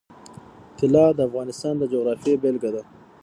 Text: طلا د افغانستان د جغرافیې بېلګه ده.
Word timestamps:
طلا 0.77 1.05
د 1.17 1.19
افغانستان 1.29 1.73
د 1.77 1.83
جغرافیې 1.93 2.35
بېلګه 2.41 2.69
ده. 2.75 2.81